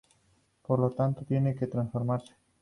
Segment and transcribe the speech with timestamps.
[0.65, 2.33] Por lo tanto, tiene que transformarse.